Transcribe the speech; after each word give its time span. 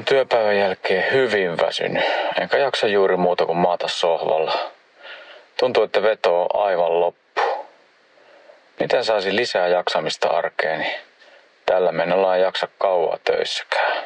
oon 0.00 0.04
työpäivän 0.04 0.58
jälkeen 0.58 1.12
hyvin 1.12 1.58
väsynyt, 1.58 2.04
enkä 2.40 2.58
jaksa 2.58 2.86
juuri 2.86 3.16
muuta 3.16 3.46
kuin 3.46 3.58
maata 3.58 3.88
sohvalla. 3.88 4.52
Tuntuu, 5.58 5.82
että 5.82 6.02
veto 6.02 6.42
on 6.42 6.48
aivan 6.66 7.00
loppu. 7.00 7.40
Miten 8.80 9.04
saisi 9.04 9.36
lisää 9.36 9.68
jaksamista 9.68 10.28
arkeeni? 10.28 10.94
Tällä 11.66 11.92
menolla 11.92 12.36
ei 12.36 12.42
jaksa 12.42 12.68
kauaa 12.78 13.16
töissäkään. 13.24 14.04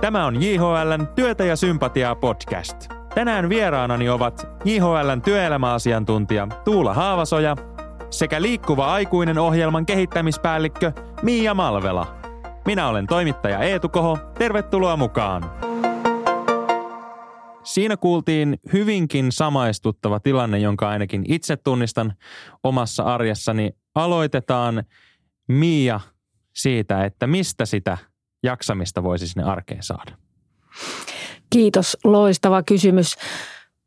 Tämä 0.00 0.26
on 0.26 0.42
JHLn 0.42 1.08
Työtä 1.14 1.44
ja 1.44 1.56
sympatiaa 1.56 2.14
podcast. 2.14 2.76
Tänään 3.14 3.48
vieraanani 3.48 4.08
ovat 4.08 4.48
JHLn 4.64 5.22
työelämäasiantuntija 5.24 6.48
Tuula 6.64 6.94
Haavasoja 6.94 7.56
sekä 8.10 8.42
Liikkuva 8.42 8.92
aikuinen 8.92 9.38
ohjelman 9.38 9.86
kehittämispäällikkö 9.86 10.92
Miia 11.22 11.54
Malvela. 11.54 12.23
Minä 12.66 12.88
olen 12.88 13.06
toimittaja 13.06 13.58
Eetu 13.58 13.88
Koho. 13.88 14.18
Tervetuloa 14.38 14.96
mukaan. 14.96 15.50
Siinä 17.62 17.96
kuultiin 17.96 18.58
hyvinkin 18.72 19.32
samaistuttava 19.32 20.20
tilanne, 20.20 20.58
jonka 20.58 20.88
ainakin 20.88 21.24
itse 21.28 21.56
tunnistan 21.56 22.12
omassa 22.62 23.02
arjessani. 23.02 23.70
Aloitetaan 23.94 24.84
Miia 25.48 26.00
siitä, 26.54 27.04
että 27.04 27.26
mistä 27.26 27.66
sitä 27.66 27.98
jaksamista 28.42 29.02
voisi 29.02 29.28
sinne 29.28 29.44
arkeen 29.44 29.82
saada. 29.82 30.12
Kiitos, 31.50 31.96
loistava 32.04 32.62
kysymys. 32.62 33.16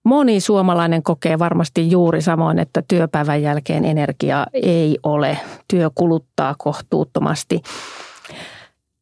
Moni 0.05 0.39
suomalainen 0.39 1.03
kokee 1.03 1.39
varmasti 1.39 1.91
juuri 1.91 2.21
samoin, 2.21 2.59
että 2.59 2.83
työpäivän 2.87 3.41
jälkeen 3.41 3.85
energiaa 3.85 4.47
ei 4.53 4.97
ole. 5.03 5.37
Työ 5.67 5.89
kuluttaa 5.95 6.55
kohtuuttomasti. 6.57 7.61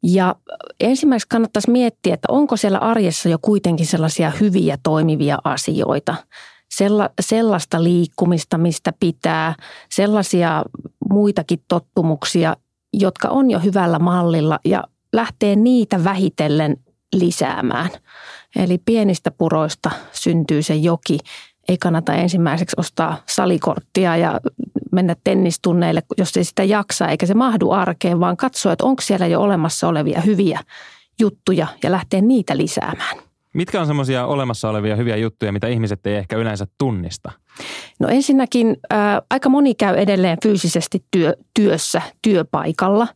Ja 0.08 0.36
ensimmäiseksi 0.80 1.28
kannattaisi 1.30 1.72
miettiä, 1.72 2.14
että 2.14 2.28
onko 2.32 2.58
siellä 2.58 2.78
arjessa 2.78 3.30
jo 3.30 3.38
kuitenkin 3.42 3.86
sellaisia 3.86 4.32
hyviä 4.40 4.78
toimivia 4.84 5.38
asioita. 5.44 6.16
Sella, 6.76 7.10
sellaista 7.22 7.84
liikkumista, 7.84 8.58
mistä 8.58 8.94
pitää, 9.00 9.56
sellaisia 9.92 10.64
muitakin 11.10 11.60
tottumuksia, 11.68 12.56
jotka 12.94 13.28
on 13.28 13.52
jo 13.52 13.60
hyvällä 13.60 14.00
mallilla 14.00 14.60
ja 14.66 14.84
lähtee 15.14 15.56
niitä 15.56 16.04
vähitellen 16.04 16.78
lisäämään. 17.14 17.90
Eli 18.56 18.78
pienistä 18.78 19.32
puroista 19.32 19.92
syntyy 20.12 20.62
se 20.62 20.76
joki. 20.76 21.20
Ei 21.70 21.78
kannata 21.78 22.14
ensimmäiseksi 22.14 22.76
ostaa 22.80 23.18
salikorttia 23.26 24.18
ja 24.18 24.40
mennä 24.92 25.16
tennistunneille, 25.24 26.02
jos 26.18 26.38
ei 26.38 26.44
sitä 26.44 26.64
jaksa 26.64 27.08
eikä 27.08 27.26
se 27.26 27.34
mahdu 27.34 27.72
arkeen, 27.72 28.20
vaan 28.20 28.38
katsoa, 28.38 28.74
että 28.74 28.86
onko 28.86 29.02
siellä 29.02 29.28
jo 29.28 29.42
olemassa 29.42 29.88
olevia 29.88 30.22
hyviä 30.22 30.60
juttuja 31.20 31.68
ja 31.84 31.92
lähteä 31.92 32.22
niitä 32.22 32.58
lisäämään. 32.58 33.18
Mitkä 33.54 33.82
on 33.82 33.88
semmoisia 33.88 34.26
olemassa 34.26 34.70
olevia 34.70 34.96
hyviä 34.96 35.16
juttuja, 35.16 35.52
mitä 35.52 35.68
ihmiset 35.68 36.08
ei 36.08 36.16
ehkä 36.16 36.38
yleensä 36.38 36.68
tunnista? 36.78 37.32
No 38.00 38.08
ensinnäkin 38.08 38.78
ää, 38.90 39.22
aika 39.30 39.50
moni 39.50 39.76
käy 39.76 39.96
edelleen 39.96 40.38
fyysisesti 40.44 41.04
työ, 41.12 41.34
työssä, 41.54 42.02
työpaikalla. 42.22 43.08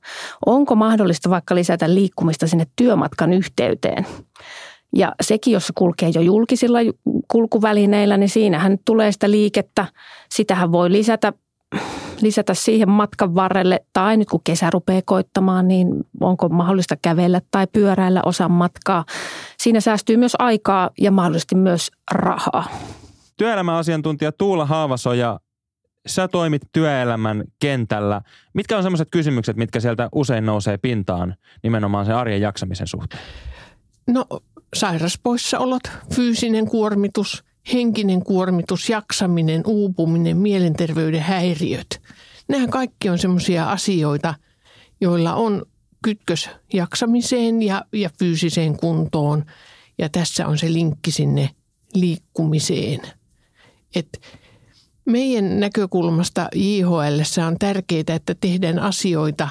Onko 0.46 0.76
mahdollista 0.76 1.30
vaikka 1.30 1.56
lisätä 1.56 1.94
liikkumista 1.94 2.48
sinne 2.48 2.66
työmatkan 2.76 3.34
yhteyteen? 3.34 4.06
Ja 4.96 5.16
sekin, 5.22 5.54
jos 5.54 5.68
se 5.68 5.74
kulkee 5.76 6.12
jo 6.14 6.22
julkisilla 6.22 6.80
kulkuvälineillä, 7.28 8.18
niin 8.18 8.30
siinähän 8.30 8.78
tulee 8.86 9.12
sitä 9.12 9.32
liikettä. 9.32 9.86
Sitähän 10.30 10.72
voi 10.72 10.92
lisätä 10.92 11.34
lisätä 12.22 12.54
siihen 12.54 12.90
matkan 12.90 13.36
varrelle 13.36 13.80
tai 13.94 14.18
nyt 14.18 14.30
kun 14.30 14.42
kesä 14.44 14.70
rupeaa 14.70 15.02
koittamaan, 15.06 15.68
niin 15.68 15.88
onko 16.22 16.50
mahdollista 16.50 16.96
kävellä 17.02 17.42
tai 17.52 17.68
pyöräillä 17.68 18.22
osan 18.26 18.52
matkaa. 18.52 19.06
Siinä 19.58 19.82
säästyy 19.82 20.18
myös 20.18 20.36
aikaa 20.40 20.90
ja 21.00 21.12
mahdollisesti 21.12 21.56
myös 21.56 21.92
rahaa. 22.12 22.66
Työelämäasiantuntija 23.38 24.32
Tuula 24.32 24.66
Haavasoja, 24.66 25.40
sä 26.08 26.28
toimit 26.28 26.62
työelämän 26.72 27.44
kentällä. 27.60 28.22
Mitkä 28.54 28.78
on 28.78 28.84
sellaiset 28.84 29.08
kysymykset, 29.12 29.58
mitkä 29.58 29.80
sieltä 29.80 30.10
usein 30.12 30.46
nousee 30.46 30.78
pintaan 30.78 31.36
nimenomaan 31.64 32.06
sen 32.06 32.16
arjen 32.16 32.42
jaksamisen 32.42 32.88
suhteen? 32.88 33.24
No 34.08 34.26
sairaspoissaolot, 34.76 35.84
fyysinen 36.16 36.66
kuormitus– 36.66 37.44
henkinen 37.74 38.24
kuormitus, 38.24 38.90
jaksaminen, 38.90 39.64
uupuminen, 39.66 40.38
mielenterveyden 40.38 41.22
häiriöt. 41.22 42.02
Nämä 42.48 42.68
kaikki 42.68 43.10
on 43.10 43.20
sellaisia 43.20 43.72
asioita, 43.72 44.36
joilla 45.02 45.34
on 45.36 45.66
kytkös 46.04 46.50
jaksamiseen 46.74 47.62
ja, 47.62 47.86
ja 47.94 48.10
fyysiseen 48.20 48.78
kuntoon. 48.78 49.46
Ja 49.98 50.10
tässä 50.10 50.48
on 50.48 50.58
se 50.58 50.74
linkki 50.74 51.12
sinne 51.12 51.50
liikkumiseen. 51.94 53.02
Et 53.96 54.22
meidän 55.06 55.60
näkökulmasta 55.60 56.48
JHL 56.56 57.44
on 57.48 57.56
tärkeää, 57.60 58.16
että 58.16 58.36
tehdään 58.42 58.80
asioita 58.80 59.50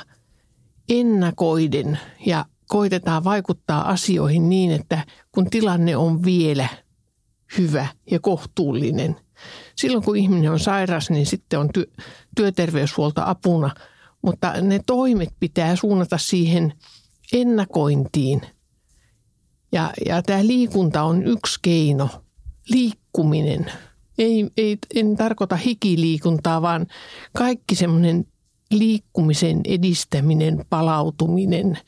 ennakoiden 0.88 1.98
ja 2.26 2.44
koitetaan 2.68 3.24
vaikuttaa 3.24 3.90
asioihin 3.90 4.48
niin, 4.48 4.70
että 4.70 5.04
kun 5.32 5.50
tilanne 5.50 5.96
on 5.96 6.24
vielä– 6.24 6.68
hyvä 7.58 7.86
ja 8.10 8.20
kohtuullinen. 8.20 9.16
Silloin 9.76 10.04
kun 10.04 10.16
ihminen 10.16 10.52
on 10.52 10.60
sairas, 10.60 11.10
niin 11.10 11.26
sitten 11.26 11.58
on 11.58 11.70
ty- 11.78 12.02
työterveyshuolto 12.36 13.22
apuna, 13.24 13.70
mutta 14.22 14.52
ne 14.52 14.80
toimet 14.86 15.34
pitää 15.40 15.76
suunnata 15.76 16.18
siihen 16.18 16.72
ennakointiin. 17.32 18.40
Ja, 19.72 19.92
ja 20.06 20.22
tämä 20.22 20.46
liikunta 20.46 21.02
on 21.02 21.26
yksi 21.26 21.58
keino, 21.62 22.08
liikkuminen. 22.68 23.72
Ei, 24.18 24.50
ei, 24.56 24.78
en 24.94 25.16
tarkoita 25.16 25.56
hikiliikuntaa, 25.56 26.62
vaan 26.62 26.86
kaikki 27.32 27.74
semmoinen 27.74 28.26
liikkumisen 28.70 29.60
edistäminen, 29.64 30.64
palautuminen– 30.70 31.78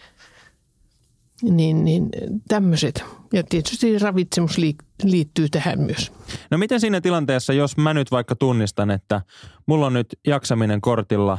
niin, 1.42 1.84
niin 1.84 2.08
tämmöiset. 2.48 3.04
Ja 3.32 3.42
tietysti 3.42 3.98
ravitsemus 3.98 4.58
liittyy 5.02 5.48
tähän 5.48 5.80
myös. 5.80 6.12
No 6.50 6.58
miten 6.58 6.80
siinä 6.80 7.00
tilanteessa, 7.00 7.52
jos 7.52 7.76
mä 7.76 7.94
nyt 7.94 8.10
vaikka 8.10 8.36
tunnistan, 8.36 8.90
että 8.90 9.22
mulla 9.66 9.86
on 9.86 9.92
nyt 9.92 10.06
jaksaminen 10.26 10.80
kortilla, 10.80 11.38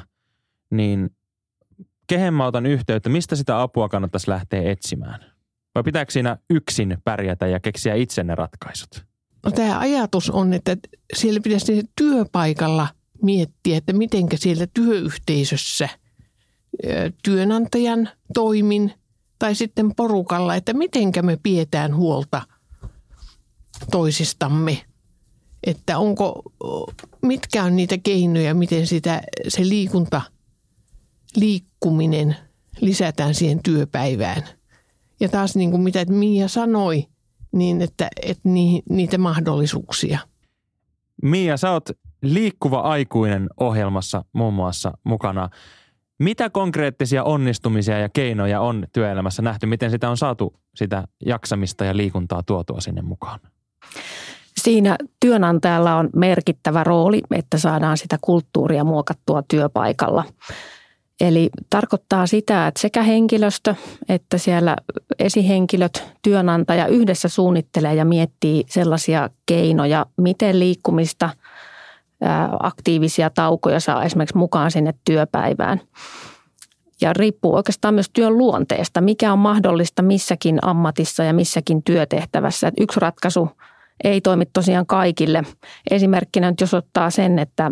niin 0.72 1.10
kehen 2.08 2.34
mä 2.34 2.46
otan 2.46 2.66
yhteyttä, 2.66 3.10
mistä 3.10 3.36
sitä 3.36 3.62
apua 3.62 3.90
kannattaisi 3.90 4.30
lähteä 4.30 4.72
etsimään? 4.72 5.26
Vai 5.76 5.84
pitääkö 5.84 6.12
siinä 6.12 6.38
yksin 6.50 6.98
pärjätä 7.04 7.48
ja 7.48 7.60
keksiä 7.60 7.96
itse 7.96 8.24
ne 8.24 8.36
ratkaisut? 8.36 9.06
No 9.46 9.52
tämä 9.52 9.80
ajatus 9.80 10.30
on, 10.30 10.54
että 10.54 10.78
siellä 11.16 11.40
pitäisi 11.44 11.84
työpaikalla 11.96 12.88
miettiä, 13.24 13.78
että 13.78 13.94
miten 13.94 14.26
siellä 14.36 14.68
työyhteisössä 14.74 15.90
työnantajan 17.24 18.10
toimin– 18.34 18.94
tai 19.42 19.56
sitten 19.56 19.96
porukalla, 19.96 20.56
että 20.56 20.74
mitenkä 20.74 21.22
me 21.22 21.38
pidetään 21.44 21.96
huolta 21.96 22.42
toisistamme. 23.92 24.86
Että 25.64 25.98
onko, 25.98 26.44
mitkä 27.22 27.64
on 27.64 27.76
niitä 27.76 27.98
keinoja, 27.98 28.54
miten 28.54 28.88
sitä, 28.88 29.22
se 29.48 29.62
liikunta, 29.70 30.22
liikkuminen 31.36 32.36
lisätään 32.82 33.36
siihen 33.36 33.64
työpäivään. 33.64 34.44
Ja 35.20 35.30
taas 35.30 35.56
niin 35.56 35.72
kuin 35.72 35.82
mitä 35.82 36.06
Mia 36.06 36.48
sanoi, 36.48 37.08
niin 37.52 37.82
että, 37.82 38.08
että 38.22 38.50
niitä 38.90 39.18
mahdollisuuksia. 39.18 40.20
Mia, 41.22 41.58
sä 41.58 41.72
oot 41.72 41.90
liikkuva 42.22 42.80
aikuinen 42.80 43.50
ohjelmassa 43.60 44.26
muun 44.34 44.54
muassa 44.54 44.92
mukana. 45.04 45.50
Mitä 46.22 46.50
konkreettisia 46.50 47.24
onnistumisia 47.24 48.00
ja 48.00 48.10
keinoja 48.10 48.62
on 48.62 48.88
työelämässä 48.94 49.42
nähty? 49.42 49.66
Miten 49.66 49.92
sitä 49.92 50.10
on 50.10 50.18
saatu 50.18 50.54
sitä 50.76 51.04
jaksamista 51.26 51.86
ja 51.86 51.98
liikuntaa 51.98 52.44
tuotua 52.44 52.82
sinne 52.82 53.02
mukaan? 53.02 53.40
Siinä 54.58 54.98
työnantajalla 55.20 55.96
on 55.96 56.10
merkittävä 56.16 56.84
rooli, 56.84 57.22
että 57.32 57.58
saadaan 57.58 57.98
sitä 57.98 58.18
kulttuuria 58.22 58.84
muokattua 58.84 59.44
työpaikalla. 59.48 60.24
Eli 61.22 61.50
tarkoittaa 61.70 62.28
sitä, 62.28 62.68
että 62.68 62.82
sekä 62.82 63.04
henkilöstö 63.04 63.76
että 64.10 64.38
siellä 64.38 64.76
esihenkilöt, 65.20 66.04
työnantaja 66.22 66.88
yhdessä 66.88 67.30
suunnittelee 67.30 67.96
ja 67.96 68.06
miettii 68.06 68.64
sellaisia 68.70 69.30
keinoja, 69.46 70.06
miten 70.18 70.60
liikkumista– 70.60 71.30
aktiivisia 72.60 73.30
taukoja 73.30 73.80
saa 73.80 74.04
esimerkiksi 74.04 74.38
mukaan 74.38 74.72
sinne 74.72 74.94
työpäivään. 75.06 75.82
Ja 77.02 77.14
riippuu 77.14 77.56
oikeastaan 77.56 77.94
myös 77.94 78.10
työn 78.14 78.38
luonteesta, 78.38 79.02
mikä 79.02 79.34
on 79.34 79.40
mahdollista 79.40 80.02
missäkin 80.02 80.60
ammatissa 80.62 81.24
ja 81.24 81.34
missäkin 81.34 81.84
työtehtävässä. 81.84 82.68
Että 82.68 82.84
yksi 82.84 83.00
ratkaisu 83.00 83.50
ei 84.04 84.22
toimi 84.22 84.46
tosiaan 84.46 84.86
kaikille. 84.86 85.44
Esimerkkinä 85.92 86.52
nyt 86.52 86.62
jos 86.62 86.74
ottaa 86.74 87.10
sen, 87.10 87.40
että 87.40 87.72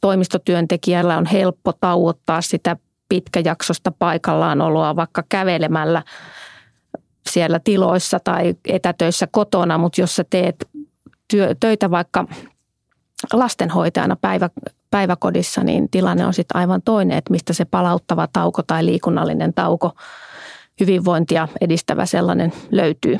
toimistotyöntekijällä 0.00 1.16
on 1.16 1.26
helppo 1.26 1.72
tauottaa 1.72 2.40
sitä 2.40 2.76
pitkäjaksosta 3.08 3.92
paikallaan 3.98 4.60
oloa 4.60 4.96
vaikka 4.96 5.22
kävelemällä 5.28 6.02
siellä 7.30 7.60
tiloissa 7.64 8.18
tai 8.24 8.54
etätöissä 8.68 9.28
kotona, 9.30 9.78
mutta 9.78 10.00
jos 10.00 10.16
sä 10.16 10.24
teet 10.30 10.68
työ, 11.28 11.54
töitä 11.60 11.90
vaikka 11.90 12.26
lastenhoitajana 13.32 14.16
päivä, 14.16 14.50
päiväkodissa, 14.90 15.64
niin 15.64 15.90
tilanne 15.90 16.26
on 16.26 16.34
sitten 16.34 16.56
aivan 16.56 16.82
toinen, 16.84 17.18
että 17.18 17.30
mistä 17.30 17.52
se 17.52 17.64
palauttava 17.64 18.28
tauko 18.32 18.62
tai 18.62 18.86
liikunnallinen 18.86 19.54
tauko, 19.54 19.92
hyvinvointia 20.80 21.48
edistävä 21.60 22.06
sellainen 22.06 22.52
löytyy. 22.70 23.18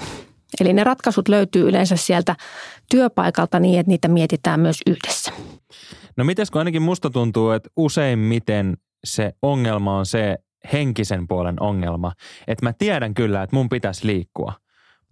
Eli 0.60 0.72
ne 0.72 0.84
ratkaisut 0.84 1.28
löytyy 1.28 1.68
yleensä 1.68 1.96
sieltä 1.96 2.36
työpaikalta 2.90 3.60
niin, 3.60 3.80
että 3.80 3.90
niitä 3.90 4.08
mietitään 4.08 4.60
myös 4.60 4.80
yhdessä. 4.86 5.32
No 6.16 6.24
mites 6.24 6.50
kun 6.50 6.58
ainakin 6.58 6.82
musta 6.82 7.10
tuntuu, 7.10 7.50
että 7.50 7.70
useimmiten 7.76 8.76
se 9.04 9.32
ongelma 9.42 9.98
on 9.98 10.06
se 10.06 10.38
henkisen 10.72 11.28
puolen 11.28 11.62
ongelma. 11.62 12.12
Että 12.46 12.66
mä 12.66 12.72
tiedän 12.72 13.14
kyllä, 13.14 13.42
että 13.42 13.56
mun 13.56 13.68
pitäisi 13.68 14.06
liikkua, 14.06 14.52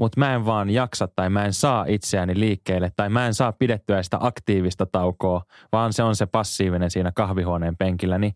mutta 0.00 0.20
mä 0.20 0.34
en 0.34 0.46
vaan 0.46 0.70
jaksa 0.70 1.08
tai 1.08 1.30
mä 1.30 1.44
en 1.44 1.52
saa 1.52 1.84
itseäni 1.88 2.40
liikkeelle 2.40 2.92
tai 2.96 3.08
mä 3.08 3.26
en 3.26 3.34
saa 3.34 3.52
pidettyä 3.52 4.02
sitä 4.02 4.18
aktiivista 4.20 4.86
taukoa, 4.86 5.42
vaan 5.72 5.92
se 5.92 6.02
on 6.02 6.16
se 6.16 6.26
passiivinen 6.26 6.90
siinä 6.90 7.12
kahvihuoneen 7.14 7.76
penkillä. 7.76 8.18
Niin 8.18 8.34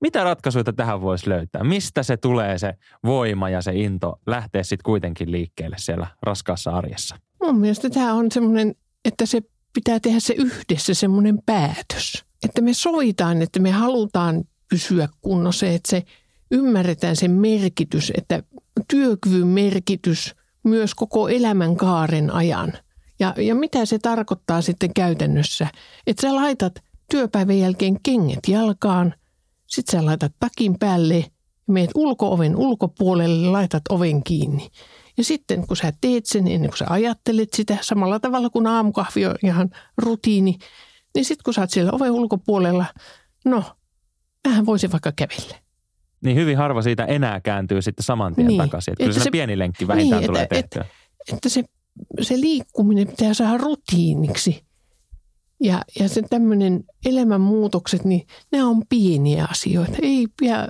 mitä 0.00 0.24
ratkaisuja 0.24 0.64
tähän 0.64 1.00
voisi 1.00 1.28
löytää? 1.28 1.64
Mistä 1.64 2.02
se 2.02 2.16
tulee 2.16 2.58
se 2.58 2.74
voima 3.04 3.50
ja 3.50 3.62
se 3.62 3.72
into 3.74 4.20
lähteä 4.26 4.62
sitten 4.62 4.84
kuitenkin 4.84 5.32
liikkeelle 5.32 5.76
siellä 5.78 6.06
raskaassa 6.22 6.70
arjessa? 6.70 7.16
Mun 7.42 7.58
mielestä 7.58 7.90
tämä 7.90 8.14
on 8.14 8.32
semmoinen, 8.32 8.74
että 9.04 9.26
se 9.26 9.40
pitää 9.74 10.00
tehdä 10.00 10.20
se 10.20 10.34
yhdessä 10.34 10.94
semmoinen 10.94 11.38
päätös. 11.46 12.24
Että 12.44 12.62
me 12.62 12.74
sovitaan, 12.74 13.42
että 13.42 13.60
me 13.60 13.70
halutaan 13.70 14.44
pysyä 14.70 15.08
kunnossa, 15.20 15.66
että 15.66 15.90
se 15.90 16.02
ymmärretään 16.50 17.16
sen 17.16 17.30
merkitys, 17.30 18.12
että 18.16 18.42
työkyvyn 18.88 19.46
merkitys 19.46 20.34
myös 20.64 20.94
koko 20.94 21.28
elämän 21.28 21.76
kaaren 21.76 22.30
ajan. 22.30 22.72
Ja, 23.20 23.34
ja 23.36 23.54
mitä 23.54 23.86
se 23.86 23.98
tarkoittaa 23.98 24.62
sitten 24.62 24.94
käytännössä, 24.94 25.66
että 26.06 26.22
sä 26.22 26.34
laitat 26.34 26.74
työpäivän 27.10 27.58
jälkeen 27.58 27.96
kengät 28.02 28.48
jalkaan, 28.48 29.14
sitten 29.66 30.00
sä 30.00 30.06
laitat 30.06 30.32
takin 30.40 30.78
päälle 30.78 31.16
ja 31.16 31.24
meet 31.72 31.90
ulkooven 31.94 32.56
ulkopuolelle, 32.56 33.48
laitat 33.48 33.82
oven 33.90 34.22
kiinni. 34.24 34.68
Ja 35.16 35.24
sitten 35.24 35.66
kun 35.66 35.76
sä 35.76 35.92
teet 36.00 36.26
sen, 36.26 36.48
ennen 36.48 36.70
kuin 36.70 36.78
sä 36.78 36.86
ajattelet 36.88 37.52
sitä 37.52 37.78
samalla 37.80 38.20
tavalla 38.20 38.50
kuin 38.50 38.66
aamukahvi 38.66 39.26
on 39.26 39.34
ihan 39.44 39.70
rutiini, 39.98 40.58
niin 41.14 41.24
sitten 41.24 41.44
kun 41.44 41.54
sä 41.54 41.60
oot 41.60 41.70
siellä 41.70 41.92
oven 41.92 42.10
ulkopuolella, 42.10 42.84
no, 43.44 43.64
vähän 44.48 44.66
voisi 44.66 44.92
vaikka 44.92 45.12
kävellä. 45.12 45.56
Niin 46.22 46.36
hyvin 46.36 46.56
harva 46.56 46.82
siitä 46.82 47.04
enää 47.04 47.40
kääntyy 47.40 47.82
sitten 47.82 48.04
saman 48.04 48.34
tien 48.34 48.46
niin. 48.46 48.58
takaisin. 48.58 48.92
Että, 48.92 49.04
että 49.04 49.12
kyllä 49.12 49.20
se, 49.20 49.24
se 49.24 49.30
pieni 49.30 49.58
lenkki 49.58 49.88
vähintään 49.88 50.20
niin, 50.20 50.26
tulee 50.26 50.42
että, 50.42 50.54
tehtyä. 50.54 50.82
Että, 50.82 51.34
että 51.34 51.48
se, 51.48 51.64
se 52.20 52.40
liikkuminen 52.40 53.08
pitää 53.08 53.34
saada 53.34 53.58
rutiiniksi. 53.58 54.64
Ja, 55.60 55.82
ja 55.98 56.08
se 56.08 56.22
tämmöinen 56.30 56.84
elämänmuutokset, 57.06 58.04
niin 58.04 58.26
ne 58.52 58.64
on 58.64 58.82
pieniä 58.88 59.46
asioita. 59.50 59.96
Ei 60.02 60.26
pidä 60.40 60.68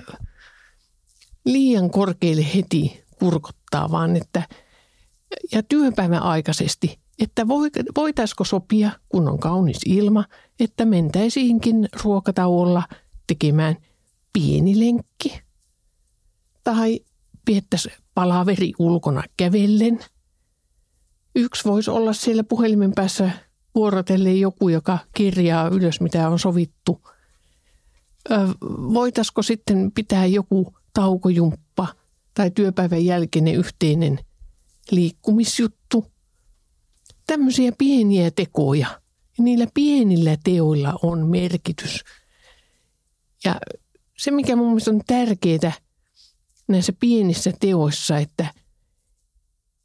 liian 1.45 1.89
korkeille 1.89 2.45
heti 2.55 3.03
kurkottaa, 3.19 3.91
vaan 3.91 4.15
että 4.15 4.43
ja 5.51 5.63
työpäivän 5.63 6.23
aikaisesti, 6.23 6.99
että 7.19 7.47
voitaisiko 7.95 8.43
sopia, 8.43 8.91
kun 9.09 9.29
on 9.29 9.39
kaunis 9.39 9.79
ilma, 9.85 10.25
että 10.59 10.85
mentäisiinkin 10.85 11.89
ruokatauolla 12.03 12.83
tekemään 13.27 13.77
pieni 14.33 14.79
lenkki. 14.79 15.42
Tai 16.63 16.99
viettäisiin 17.47 17.95
palaveri 18.13 18.71
ulkona 18.79 19.23
kävellen. 19.37 19.99
Yksi 21.35 21.63
voisi 21.65 21.91
olla 21.91 22.13
siellä 22.13 22.43
puhelimen 22.43 22.91
päässä 22.95 23.31
vuorotellen 23.75 24.39
joku, 24.39 24.69
joka 24.69 24.99
kirjaa 25.13 25.67
ylös, 25.67 26.01
mitä 26.01 26.29
on 26.29 26.39
sovittu. 26.39 27.01
Voitaisiko 28.93 29.41
sitten 29.41 29.91
pitää 29.91 30.25
joku 30.25 30.73
taukojumppa 30.93 31.87
tai 32.33 32.51
työpäivän 32.51 33.05
jälkeinen 33.05 33.55
yhteinen 33.55 34.19
liikkumisjuttu? 34.91 36.11
Tämmöisiä 37.27 37.71
pieniä 37.77 38.31
tekoja. 38.31 38.87
Ja 39.37 39.43
niillä 39.43 39.67
pienillä 39.73 40.37
teoilla 40.43 40.99
on 41.01 41.27
merkitys. 41.27 42.03
Ja 43.45 43.55
se, 44.17 44.31
mikä 44.31 44.55
mun 44.55 44.67
mielestä 44.67 44.91
on 44.91 45.01
tärkeää 45.07 45.73
näissä 46.73 46.93
pienissä 46.99 47.51
teoissa, 47.59 48.17
että, 48.17 48.47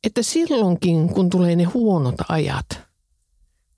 että 0.05 0.23
silloinkin, 0.23 1.09
kun 1.09 1.31
tulee 1.31 1.57
ne 1.57 1.65
huonot 1.65 2.15
ajat– 2.29 2.67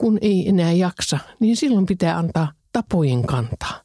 kun 0.00 0.18
ei 0.20 0.48
enää 0.48 0.72
jaksa, 0.72 1.18
niin 1.40 1.56
silloin 1.56 1.86
pitää 1.86 2.18
antaa 2.18 2.52
tapojen 2.72 3.26
kantaa. 3.26 3.82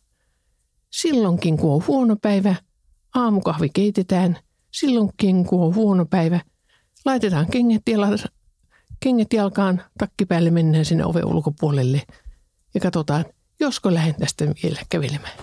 Silloinkin, 0.90 1.58
kun 1.58 1.74
on 1.74 1.88
huono 1.88 2.16
päivä, 2.22 2.56
aamukahvi 3.16 3.70
keitetään. 3.70 4.38
Silloinkin, 4.72 5.46
kun 5.46 5.62
on 5.62 5.76
huono 5.76 6.06
päivä, 6.06 6.40
laitetaan 7.06 7.48
kengät, 7.52 7.82
jala, 7.88 8.08
kengät 9.00 9.34
jalkaan, 9.34 9.82
takki 9.98 10.26
päälle 10.26 10.52
mennään 10.52 10.86
sinne 10.86 11.06
oven 11.06 11.26
ulkopuolelle 11.26 12.02
ja 12.74 12.80
katsotaan, 12.82 13.26
josko 13.60 13.94
lähden 13.94 14.16
tästä 14.16 14.46
vielä 14.64 14.80
kävelemään. 14.90 15.38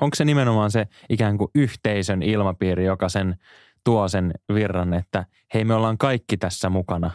Onko 0.00 0.14
se 0.14 0.24
nimenomaan 0.24 0.70
se 0.70 0.86
ikään 1.08 1.38
kuin 1.38 1.50
yhteisön 1.54 2.22
ilmapiiri, 2.22 2.84
joka 2.84 3.08
sen 3.08 3.36
tuo 3.84 4.08
sen 4.08 4.32
virran, 4.54 4.94
että 4.94 5.26
hei 5.54 5.64
me 5.64 5.74
ollaan 5.74 5.98
kaikki 5.98 6.36
tässä 6.36 6.70
mukana? 6.70 7.10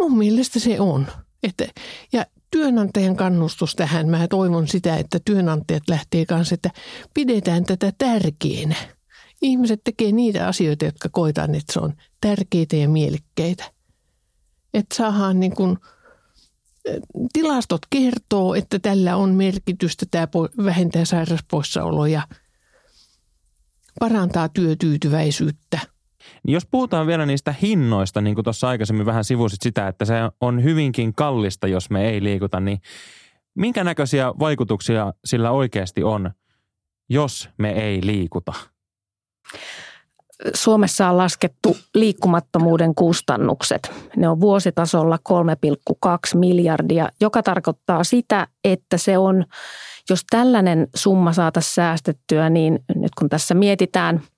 Mun 0.00 0.18
mielestä 0.18 0.58
se 0.58 0.80
on. 0.80 1.06
Että, 1.42 1.64
ja 2.12 2.26
työnantajan 2.50 3.16
kannustus 3.16 3.74
tähän, 3.74 4.08
mä 4.08 4.28
toivon 4.28 4.68
sitä, 4.68 4.96
että 4.96 5.18
työnantajat 5.24 5.82
lähtee 5.88 6.26
kanssa, 6.26 6.54
että 6.54 6.70
pidetään 7.14 7.64
tätä 7.64 7.92
tärkeänä. 7.98 8.74
Ihmiset 9.42 9.80
tekee 9.84 10.12
niitä 10.12 10.46
asioita, 10.46 10.84
jotka 10.84 11.08
koetaan, 11.12 11.54
että 11.54 11.72
se 11.72 11.80
on 11.80 11.94
tärkeitä 12.20 12.76
ja 12.76 12.88
mielekkäitä. 12.88 13.64
Että 14.74 14.96
saadaan 14.96 15.40
niin 15.40 15.54
kuin, 15.54 15.78
tilastot 17.32 17.80
kertoo, 17.90 18.54
että 18.54 18.78
tällä 18.78 19.16
on 19.16 19.34
merkitystä, 19.34 20.06
tämä 20.10 20.28
vähentää 20.64 21.04
sairauspoissaoloja, 21.04 22.22
parantaa 24.00 24.48
työtyytyväisyyttä– 24.48 25.78
jos 26.44 26.66
puhutaan 26.66 27.06
vielä 27.06 27.26
niistä 27.26 27.54
hinnoista, 27.62 28.20
niin 28.20 28.34
kuin 28.34 28.44
tuossa 28.44 28.68
aikaisemmin 28.68 29.06
vähän 29.06 29.24
sivusit 29.24 29.62
sitä, 29.62 29.88
että 29.88 30.04
se 30.04 30.14
on 30.40 30.62
hyvinkin 30.62 31.14
kallista, 31.14 31.66
jos 31.66 31.90
me 31.90 32.08
ei 32.08 32.22
liikuta, 32.22 32.60
niin 32.60 32.80
minkä 33.54 33.84
näköisiä 33.84 34.32
vaikutuksia 34.38 35.12
sillä 35.24 35.50
oikeasti 35.50 36.02
on, 36.02 36.30
jos 37.08 37.48
me 37.58 37.70
ei 37.70 38.06
liikuta? 38.06 38.52
Suomessa 40.54 41.08
on 41.08 41.18
laskettu 41.18 41.76
liikkumattomuuden 41.94 42.94
kustannukset. 42.94 43.92
Ne 44.16 44.28
on 44.28 44.40
vuositasolla 44.40 45.18
3,2 45.28 46.38
miljardia, 46.38 47.08
joka 47.20 47.42
tarkoittaa 47.42 48.04
sitä, 48.04 48.46
että 48.64 48.98
se 48.98 49.18
on, 49.18 49.44
jos 50.10 50.20
tällainen 50.30 50.88
summa 50.94 51.32
saataisiin 51.32 51.74
säästettyä, 51.74 52.50
niin 52.50 52.78
nyt 52.94 53.14
kun 53.18 53.28
tässä 53.28 53.54
mietitään– 53.54 54.20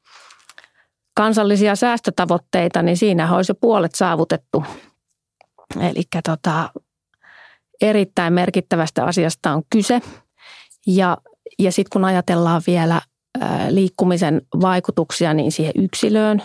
kansallisia 1.15 1.77
säästötavoitteita, 1.77 2.83
niin 2.83 2.97
siinä 2.97 3.37
olisi 3.37 3.51
jo 3.51 3.55
puolet 3.55 3.95
saavutettu. 3.95 4.65
Eli 5.81 6.03
tota, 6.25 6.71
erittäin 7.81 8.33
merkittävästä 8.33 9.05
asiasta 9.05 9.53
on 9.53 9.63
kyse. 9.71 10.01
Ja, 10.87 11.17
ja 11.59 11.73
sitten 11.73 11.91
kun 11.93 12.05
ajatellaan 12.05 12.63
vielä 12.67 13.01
liikkumisen 13.71 14.43
vaikutuksia 14.61 15.35
niin 15.35 15.53
siihen 15.53 15.73
yksilöön 15.77 16.43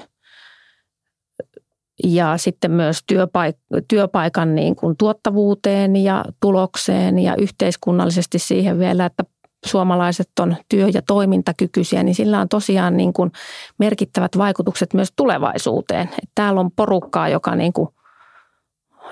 ja 2.03 2.37
sitten 2.37 2.71
myös 2.71 3.03
työpaik- 3.11 3.83
työpaikan 3.87 4.55
niin 4.55 4.75
kuin 4.75 4.97
tuottavuuteen 4.97 5.95
ja 5.95 6.25
tulokseen 6.39 7.19
ja 7.19 7.35
yhteiskunnallisesti 7.35 8.39
siihen 8.39 8.79
vielä, 8.79 9.05
että 9.05 9.23
suomalaiset 9.65 10.29
on 10.39 10.55
työ- 10.69 10.89
ja 10.93 11.01
toimintakykyisiä, 11.01 12.03
niin 12.03 12.15
sillä 12.15 12.39
on 12.41 12.49
tosiaan 12.49 12.97
niin 12.97 13.13
kuin 13.13 13.31
merkittävät 13.77 14.37
vaikutukset 14.37 14.93
myös 14.93 15.13
tulevaisuuteen. 15.15 16.07
Että 16.07 16.31
täällä 16.35 16.59
on 16.59 16.71
porukkaa, 16.71 17.29
joka 17.29 17.55
niin 17.55 17.73
kuin 17.73 17.89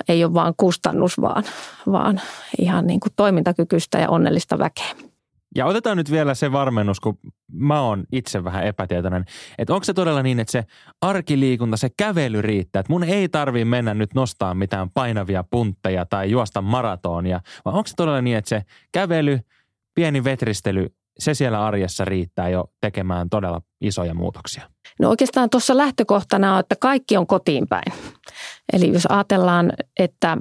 ei 0.07 0.23
ole 0.23 0.33
vain 0.33 0.53
kustannus, 0.57 1.21
vaan, 1.21 1.43
vaan 1.91 2.21
ihan 2.59 2.87
niin 2.87 2.99
kuin 2.99 3.13
toimintakykyistä 3.15 3.97
ja 3.97 4.09
onnellista 4.09 4.59
väkeä. 4.59 5.06
Ja 5.57 5.65
otetaan 5.65 5.97
nyt 5.97 6.11
vielä 6.11 6.33
se 6.33 6.51
varmennus, 6.51 6.99
kun 6.99 7.17
mä 7.51 7.81
oon 7.81 8.03
itse 8.11 8.43
vähän 8.43 8.63
epätietoinen, 8.63 9.25
että 9.57 9.73
onko 9.73 9.83
se 9.83 9.93
todella 9.93 10.23
niin, 10.23 10.39
että 10.39 10.51
se 10.51 10.63
arkiliikunta, 11.01 11.77
se 11.77 11.89
kävely 11.97 12.41
riittää, 12.41 12.79
että 12.79 12.93
mun 12.93 13.03
ei 13.03 13.29
tarvi 13.29 13.65
mennä 13.65 13.93
nyt 13.93 14.13
nostaa 14.13 14.53
mitään 14.53 14.89
painavia 14.89 15.43
puntteja 15.49 16.05
tai 16.05 16.31
juosta 16.31 16.61
maratonia, 16.61 17.39
vaan 17.65 17.75
onko 17.75 17.87
se 17.87 17.95
todella 17.95 18.21
niin, 18.21 18.37
että 18.37 18.49
se 18.49 18.61
kävely– 18.91 19.39
pieni 19.97 20.23
vetristely, 20.23 20.87
se 21.19 21.33
siellä 21.33 21.65
arjessa 21.65 22.05
riittää 22.05 22.49
jo 22.49 22.65
tekemään 22.81 23.29
todella 23.29 23.61
isoja 23.81 24.13
muutoksia? 24.13 24.69
No 24.99 25.09
oikeastaan 25.09 25.49
tuossa 25.49 25.77
lähtökohtana 25.77 26.53
on, 26.53 26.59
että 26.59 26.75
kaikki 26.79 27.17
on 27.17 27.27
kotiin 27.27 27.67
päin. 27.67 27.93
Eli 28.73 28.93
jos 28.93 29.05
ajatellaan, 29.05 29.73
että 29.99 30.37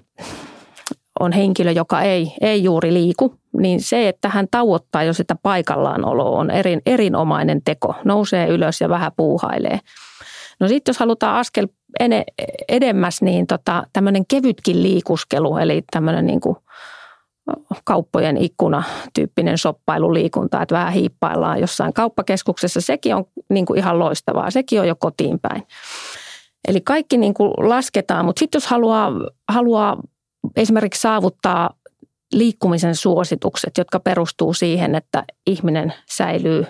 on 1.21 1.33
henkilö, 1.33 1.71
joka 1.71 2.03
ei, 2.03 2.33
ei 2.41 2.65
juuri 2.65 2.93
liiku, 2.93 3.35
niin 3.59 3.81
se, 3.81 4.09
että 4.09 4.29
hän 4.29 4.47
tauottaa 4.51 5.03
jo 5.03 5.13
sitä 5.13 5.37
paikallaanoloa 5.43 6.39
on 6.39 6.51
erin, 6.51 6.83
erinomainen 6.87 7.63
teko. 7.65 7.95
Nousee 8.05 8.49
ylös 8.49 8.81
ja 8.81 8.89
vähän 8.89 9.13
puuhailee. 9.17 9.79
No 10.61 10.69
sitten 10.69 10.93
jos 10.93 10.99
halutaan 10.99 11.37
askel 11.37 11.69
ene, 12.01 12.25
edemmäs, 12.69 13.23
niin 13.23 13.47
tota, 13.47 13.83
tämmöinen 13.93 14.27
kevytkin 14.27 14.83
liikuskelu, 14.83 15.57
eli 15.57 15.83
tämmöinen 15.91 16.27
niin 16.27 16.41
kauppojen 17.85 18.37
ikkuna 18.37 18.83
tyyppinen 19.15 19.59
soppailuliikunta, 19.59 20.63
että 20.63 20.75
vähän 20.75 20.93
hiippaillaan 20.93 21.61
jossain 21.61 21.93
kauppakeskuksessa, 21.93 22.81
sekin 22.81 23.15
on 23.15 23.25
niin 23.51 23.67
kuin 23.67 23.79
ihan 23.79 23.99
loistavaa, 23.99 24.51
sekin 24.51 24.81
on 24.81 24.89
jo 24.89 24.97
kotiin 24.97 25.39
päin. 25.41 25.63
Eli 26.69 26.81
kaikki 26.81 27.17
niin 27.17 27.35
kuin 27.35 27.53
lasketaan, 27.57 28.25
mutta 28.25 28.39
sitten 28.39 28.57
jos 28.57 28.67
haluaa, 28.67 29.13
haluaa 29.49 29.97
esimerkiksi 30.57 31.01
saavuttaa 31.01 31.71
liikkumisen 32.33 32.95
suositukset, 32.95 33.79
jotka 33.79 34.01
perustuu 34.01 34.55
siihen, 34.55 34.95
että 34.95 35.25
ihminen 35.47 35.93
säilyy 36.11 36.67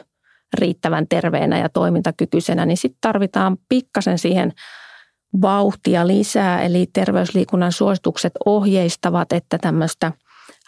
riittävän 0.58 1.08
terveenä 1.08 1.58
ja 1.58 1.68
toimintakykyisenä, 1.68 2.66
niin 2.66 2.76
sitten 2.76 2.98
tarvitaan 3.00 3.56
pikkasen 3.68 4.18
siihen 4.18 4.52
vauhtia 5.42 6.06
lisää. 6.06 6.62
Eli 6.62 6.86
terveysliikunnan 6.92 7.72
suositukset 7.72 8.32
ohjeistavat, 8.46 9.32
että 9.32 9.58
tämmöistä 9.58 10.12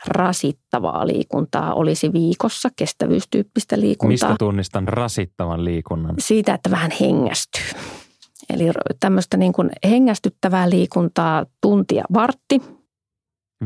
rasittavaa 0.06 1.06
liikuntaa 1.06 1.74
olisi 1.74 2.12
viikossa, 2.12 2.68
kestävyystyyppistä 2.76 3.80
liikuntaa. 3.80 4.12
Mistä 4.12 4.36
tunnistan 4.38 4.88
rasittavan 4.88 5.64
liikunnan? 5.64 6.14
Siitä, 6.18 6.54
että 6.54 6.70
vähän 6.70 6.90
hengästyy. 7.00 7.80
Eli 8.50 8.64
tämmöistä 9.00 9.36
niin 9.36 9.52
kuin 9.52 9.70
hengästyttävää 9.84 10.70
liikuntaa 10.70 11.46
tuntia 11.60 12.04
vartti. 12.14 12.77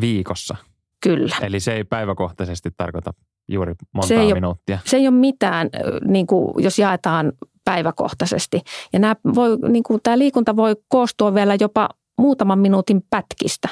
Viikossa? 0.01 0.57
Kyllä. 1.03 1.37
Eli 1.43 1.61
se 1.61 1.75
ei 1.75 1.85
päiväkohtaisesti 1.85 2.71
tarkoita 2.77 3.11
juuri 3.49 3.75
monta 3.93 4.09
se 4.09 4.21
ei 4.21 4.35
minuuttia? 4.35 4.75
Ole, 4.75 4.83
se 4.85 4.97
ei 4.97 5.09
ole 5.09 5.17
mitään, 5.17 5.69
niin 6.05 6.27
kuin, 6.27 6.65
jos 6.65 6.79
jaetaan 6.79 7.33
päiväkohtaisesti. 7.65 8.61
Ja 8.93 8.99
nämä 8.99 9.17
voi, 9.35 9.59
niin 9.69 9.83
kuin, 9.83 10.01
tämä 10.03 10.19
liikunta 10.19 10.57
voi 10.57 10.77
koostua 10.89 11.35
vielä 11.35 11.57
jopa 11.61 11.89
muutaman 12.19 12.59
minuutin 12.59 13.03
pätkistä. 13.11 13.69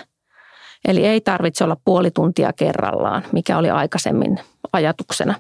Eli 0.88 1.06
ei 1.06 1.20
tarvitse 1.20 1.64
olla 1.64 1.76
puoli 1.84 2.10
tuntia 2.10 2.52
kerrallaan, 2.52 3.22
mikä 3.32 3.58
oli 3.58 3.70
aikaisemmin 3.70 4.40
ajatuksena. 4.72 5.34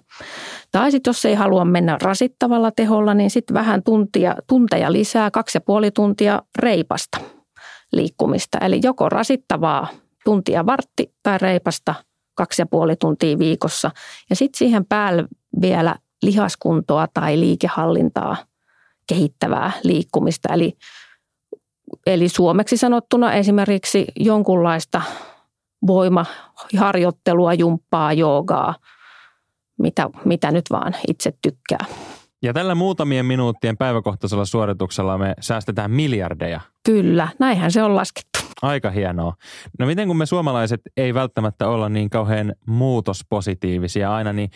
Tai 0.72 0.90
sitten 0.90 1.10
jos 1.10 1.24
ei 1.24 1.34
halua 1.34 1.64
mennä 1.64 1.98
rasittavalla 2.02 2.70
teholla, 2.70 3.14
niin 3.14 3.30
sitten 3.30 3.54
vähän 3.54 3.82
tuntia, 3.82 4.34
tunteja 4.48 4.92
lisää, 4.92 5.30
kaksi 5.30 5.56
ja 5.56 5.60
puoli 5.60 5.90
tuntia 5.90 6.42
reipasta 6.58 7.18
liikkumista. 7.92 8.58
Eli 8.58 8.80
joko 8.82 9.08
rasittavaa 9.08 9.88
tuntia 10.24 10.66
vartti 10.66 11.14
tai 11.22 11.38
reipasta 11.38 11.94
kaksi 12.34 12.62
ja 12.62 12.66
puoli 12.66 12.96
tuntia 12.96 13.38
viikossa. 13.38 13.90
Ja 14.30 14.36
sitten 14.36 14.58
siihen 14.58 14.86
päälle 14.86 15.24
vielä 15.60 15.96
lihaskuntoa 16.22 17.06
tai 17.14 17.40
liikehallintaa 17.40 18.36
kehittävää 19.06 19.72
liikkumista. 19.82 20.52
Eli, 20.52 20.72
eli 22.06 22.28
suomeksi 22.28 22.76
sanottuna 22.76 23.32
esimerkiksi 23.32 24.04
jonkunlaista 24.16 25.02
voimaharjoittelua, 25.86 27.54
jumppaa, 27.54 28.12
joogaa, 28.12 28.74
mitä, 29.78 30.10
mitä 30.24 30.50
nyt 30.50 30.64
vaan 30.70 30.94
itse 31.08 31.32
tykkää. 31.42 31.84
Ja 32.42 32.52
tällä 32.52 32.74
muutamien 32.74 33.26
minuuttien 33.26 33.76
päiväkohtaisella 33.76 34.44
suorituksella 34.44 35.18
me 35.18 35.34
säästetään 35.40 35.90
miljardeja. 35.90 36.60
Kyllä, 36.86 37.28
näinhän 37.38 37.72
se 37.72 37.82
on 37.82 37.96
laskettu. 37.96 38.29
Aika 38.62 38.90
hienoa. 38.90 39.34
No 39.78 39.86
miten 39.86 40.08
kun 40.08 40.16
me 40.16 40.26
suomalaiset 40.26 40.80
ei 40.96 41.14
välttämättä 41.14 41.68
olla 41.68 41.88
niin 41.88 42.10
kauhean 42.10 42.54
muutospositiivisia 42.66 44.14
aina, 44.14 44.32
niin 44.32 44.50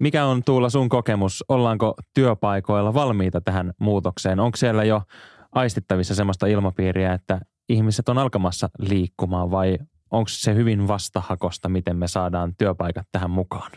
mikä 0.00 0.24
on 0.24 0.42
Tuula 0.44 0.70
sun 0.70 0.88
kokemus? 0.88 1.44
Ollaanko 1.48 1.94
työpaikoilla 2.14 2.94
valmiita 2.94 3.40
tähän 3.40 3.72
muutokseen? 3.80 4.40
Onko 4.40 4.56
siellä 4.56 4.84
jo 4.84 5.02
aistittavissa 5.52 6.14
sellaista 6.14 6.46
ilmapiiriä, 6.46 7.12
että 7.12 7.40
ihmiset 7.68 8.08
on 8.08 8.18
alkamassa 8.18 8.68
liikkumaan 8.78 9.50
vai 9.50 9.78
onko 10.10 10.28
se 10.28 10.54
hyvin 10.54 10.88
vastahakosta, 10.88 11.68
miten 11.68 11.96
me 11.96 12.08
saadaan 12.08 12.54
työpaikat 12.58 13.06
tähän 13.12 13.30
mukaan? 13.30 13.70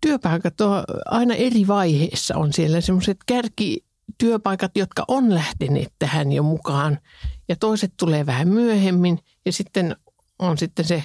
Työpaikat 0.00 0.60
on 0.60 0.84
aina 1.06 1.34
eri 1.34 1.66
vaiheissa. 1.66 2.36
On 2.36 2.52
siellä 2.52 2.80
semmoiset 2.80 3.18
kärkityöpaikat, 3.26 4.76
jotka 4.76 5.04
on 5.08 5.34
lähteneet 5.34 5.92
tähän 5.98 6.32
jo 6.32 6.42
mukaan 6.42 6.98
ja 7.50 7.56
toiset 7.56 7.92
tulee 7.96 8.26
vähän 8.26 8.48
myöhemmin 8.48 9.18
ja 9.46 9.52
sitten 9.52 9.96
on 10.38 10.58
sitten 10.58 10.84
se 10.84 11.04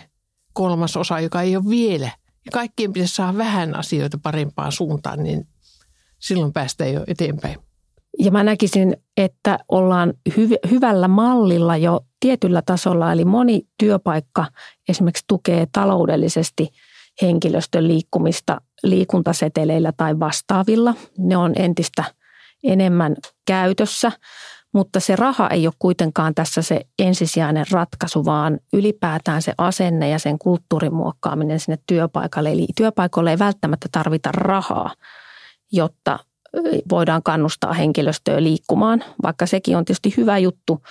kolmas 0.54 0.98
osa, 0.98 1.20
joka 1.20 1.42
ei 1.42 1.56
ole 1.56 1.70
vielä. 1.70 2.10
Ja 2.46 2.52
kaikkien 2.54 2.94
pitäisi 2.94 3.16
saada 3.16 3.38
vähän 3.38 3.76
asioita 3.76 4.18
parempaan 4.24 4.72
suuntaan, 4.72 5.24
niin 5.24 5.48
silloin 6.20 6.54
päästään 6.54 6.94
jo 6.94 7.04
eteenpäin. 7.08 7.58
Ja 8.20 8.32
mä 8.32 8.44
näkisin, 8.44 8.98
että 9.18 9.60
ollaan 9.70 10.14
hyv- 10.30 10.70
hyvällä 10.70 11.08
mallilla 11.08 11.78
jo 11.78 12.02
tietyllä 12.20 12.62
tasolla, 12.62 13.12
eli 13.12 13.26
moni 13.26 13.62
työpaikka 13.78 14.46
esimerkiksi 14.90 15.26
tukee 15.28 15.68
taloudellisesti 15.72 16.70
henkilöstön 17.22 17.88
liikkumista 17.88 18.62
liikuntaseteleillä 18.84 19.92
tai 19.98 20.20
vastaavilla. 20.20 20.94
Ne 21.18 21.38
on 21.38 21.54
entistä 21.56 22.04
enemmän 22.64 23.16
käytössä, 23.48 24.12
mutta 24.76 25.00
se 25.00 25.16
raha 25.16 25.50
ei 25.50 25.68
ole 25.68 25.74
kuitenkaan 25.80 26.36
tässä 26.36 26.62
se 26.62 26.82
ensisijainen 27.00 27.66
ratkaisu, 27.72 28.26
vaan 28.26 28.60
ylipäätään 28.74 29.42
se 29.42 29.54
asenne 29.58 30.10
ja 30.10 30.20
sen 30.20 30.40
kulttuurin 30.40 30.94
muokkaaminen 30.94 31.60
sinne 31.60 31.78
työpaikalle. 31.88 32.52
Eli 32.52 32.68
työpaikalle 32.78 33.32
ei 33.32 33.40
välttämättä 33.40 33.88
tarvita 33.92 34.30
rahaa, 34.32 34.94
jotta 35.72 36.20
voidaan 36.90 37.24
kannustaa 37.24 37.74
henkilöstöä 37.74 38.44
liikkumaan, 38.44 39.04
vaikka 39.24 39.46
sekin 39.46 39.78
on 39.78 39.86
tietysti 39.86 40.14
hyvä 40.18 40.38
juttu, 40.38 40.82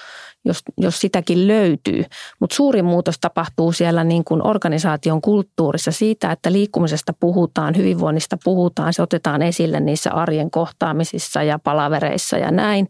jos, 0.44 0.62
jos 0.78 1.00
sitäkin 1.00 1.48
löytyy. 1.48 2.04
Mutta 2.40 2.56
suurin 2.56 2.84
muutos 2.84 3.18
tapahtuu 3.18 3.72
siellä 3.72 4.04
niin 4.04 4.24
kuin 4.24 4.46
organisaation 4.46 5.20
kulttuurissa 5.20 5.92
siitä, 5.92 6.32
että 6.32 6.52
liikkumisesta 6.52 7.12
puhutaan, 7.20 7.76
hyvinvoinnista 7.76 8.38
puhutaan, 8.44 8.92
se 8.92 9.02
otetaan 9.02 9.42
esille 9.42 9.80
niissä 9.80 10.12
arjen 10.12 10.50
kohtaamisissa 10.50 11.42
ja 11.42 11.58
palavereissa 11.58 12.38
ja 12.38 12.50
näin. 12.50 12.88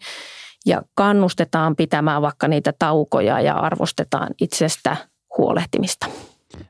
Ja 0.67 0.83
kannustetaan 0.95 1.77
pitämään 1.77 2.23
vaikka 2.23 2.49
niitä 2.49 2.73
taukoja 2.79 3.41
ja 3.41 3.55
arvostetaan 3.55 4.29
itsestä 4.41 4.97
huolehtimista. 5.39 6.07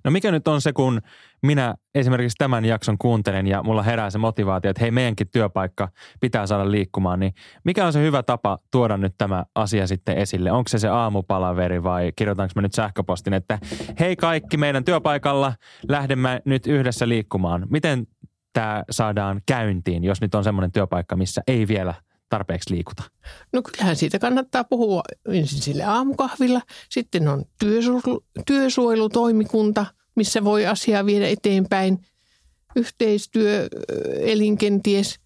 No 0.05 0.11
mikä 0.11 0.31
nyt 0.31 0.49
on 0.49 0.61
se, 0.61 0.73
kun 0.73 1.01
minä 1.43 1.75
esimerkiksi 1.95 2.37
tämän 2.39 2.65
jakson 2.65 2.99
kuuntelen 2.99 3.47
ja 3.47 3.63
mulla 3.63 3.83
herää 3.83 4.11
se 4.11 4.19
motivaatio, 4.19 4.71
että 4.71 4.81
hei 4.81 4.91
meidänkin 4.91 5.29
työpaikka 5.33 5.89
pitää 6.21 6.47
saada 6.47 6.71
liikkumaan, 6.71 7.21
niin 7.21 7.35
mikä 7.65 7.87
on 7.87 7.93
se 7.93 8.03
hyvä 8.03 8.23
tapa 8.23 8.59
tuoda 8.71 8.97
nyt 8.97 9.15
tämä 9.19 9.45
asia 9.55 9.87
sitten 9.87 10.19
esille? 10.19 10.53
Onko 10.53 10.69
se 10.69 10.79
se 10.79 10.89
aamupalaveri 10.89 11.83
vai 11.83 12.13
kirjoitanko 12.17 12.53
mä 12.57 12.63
nyt 12.63 12.75
sähköpostin, 12.75 13.35
että 13.35 13.59
hei 14.01 14.17
kaikki 14.17 14.57
meidän 14.57 14.85
työpaikalla 14.85 15.53
lähdemme 15.89 16.43
nyt 16.45 16.67
yhdessä 16.67 17.09
liikkumaan. 17.09 17.67
Miten 17.71 18.07
tämä 18.53 18.85
saadaan 18.91 19.41
käyntiin, 19.47 20.05
jos 20.05 20.21
nyt 20.21 20.35
on 20.35 20.45
semmoinen 20.45 20.73
työpaikka, 20.73 21.17
missä 21.17 21.43
ei 21.47 21.69
vielä 21.69 21.95
tarpeeksi 22.29 22.75
liikuta? 22.75 23.03
No 23.53 23.63
kyllähän 23.63 23.97
siitä 23.97 24.19
kannattaa 24.19 24.65
puhua 24.65 25.03
ensin 25.29 25.63
sille 25.63 25.85
aamukahvilla. 25.85 26.61
Sitten 26.91 27.29
on 27.29 27.45
työsuojelu, 27.59 28.25
työsuojelutoimikunta, 28.47 29.87
missä 30.17 30.45
voi 30.45 30.67
asiaa 30.67 31.07
viedä 31.07 31.29
eteenpäin. 31.29 31.99
Yhteistyö, 32.77 33.69
elinkenties. 34.21 35.21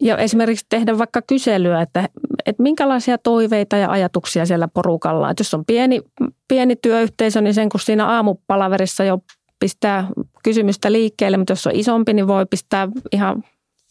Ja 0.00 0.18
esimerkiksi 0.18 0.66
tehdä 0.68 0.98
vaikka 0.98 1.22
kyselyä, 1.22 1.82
että, 1.82 2.08
että 2.46 2.62
minkälaisia 2.62 3.18
toiveita 3.18 3.76
ja 3.76 3.90
ajatuksia 3.90 4.46
siellä 4.46 4.68
porukalla 4.68 5.26
on. 5.26 5.30
Että 5.30 5.40
jos 5.40 5.54
on 5.54 5.64
pieni, 5.64 6.00
pieni 6.48 6.76
työyhteisö, 6.76 7.40
niin 7.40 7.54
sen 7.54 7.68
kun 7.68 7.80
siinä 7.80 8.06
aamupalaverissa 8.06 9.04
jo 9.04 9.18
pistää 9.58 10.08
kysymystä 10.44 10.92
liikkeelle, 10.92 11.36
mutta 11.36 11.52
jos 11.52 11.66
on 11.66 11.76
isompi, 11.76 12.12
niin 12.12 12.28
voi 12.28 12.46
pistää 12.46 12.88
ihan 13.12 13.44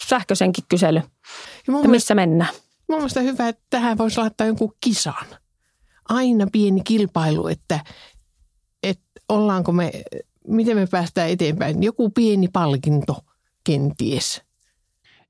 sähköisenkin 0.07 0.63
kysely. 0.69 1.00
Ja 1.67 1.74
missä 1.74 1.88
mielestä, 1.88 2.15
mennään? 2.15 2.53
Mun 2.89 2.97
mielestä 2.97 3.21
hyvä, 3.21 3.47
että 3.47 3.63
tähän 3.69 3.97
voisi 3.97 4.17
laittaa 4.17 4.47
jonkun 4.47 4.74
kisan. 4.81 5.25
Aina 6.09 6.47
pieni 6.51 6.81
kilpailu, 6.83 7.47
että, 7.47 7.79
että 8.83 9.03
ollaanko 9.29 9.71
me, 9.71 9.91
miten 10.47 10.77
me 10.77 10.88
päästään 10.88 11.29
eteenpäin. 11.29 11.83
Joku 11.83 12.09
pieni 12.09 12.47
palkinto 12.47 13.17
kenties. 13.63 14.41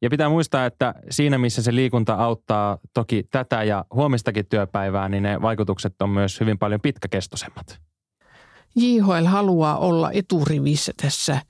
Ja 0.02 0.10
pitää 0.10 0.30
muistaa, 0.30 0.66
että 0.66 0.94
siinä 1.10 1.38
missä 1.38 1.62
se 1.62 1.76
liikunta 1.76 2.14
auttaa 2.14 2.78
toki 2.94 3.24
tätä 3.32 3.64
ja 3.64 3.86
huomistakin 3.94 4.46
työpäivää, 4.46 5.10
niin 5.10 5.24
ne 5.24 5.42
vaikutukset 5.42 6.02
on 6.02 6.10
myös 6.10 6.40
hyvin 6.40 6.58
paljon 6.58 6.82
pitkäkestoisemmat. 6.82 7.80
JHL 8.76 9.26
haluaa 9.26 9.78
olla 9.78 10.12
eturivissä 10.12 10.94
tässä 11.02 11.42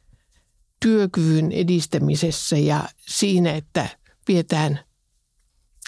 työkyvyn 0.85 1.51
edistämisessä 1.51 2.57
ja 2.57 2.83
siinä, 2.99 3.51
että 3.55 3.89
vietään 4.27 4.79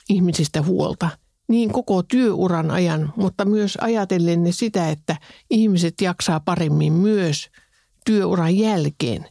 ihmisistä 0.09 0.61
huolta 0.61 1.09
niin 1.47 1.71
koko 1.71 2.03
työuran 2.03 2.71
ajan, 2.71 3.13
mutta 3.15 3.45
myös 3.45 3.77
ajatellen 3.81 4.53
sitä, 4.53 4.89
että 4.89 5.15
ihmiset 5.49 6.01
jaksaa 6.01 6.39
paremmin 6.39 6.93
myös 6.93 7.49
työuran 8.05 8.57
jälkeen, 8.57 9.25